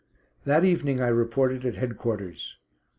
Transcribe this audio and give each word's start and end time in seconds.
That 0.45 0.63
evening 0.63 0.99
I 0.99 1.09
reported 1.09 1.63
at 1.63 1.75
headquarters. 1.75 2.57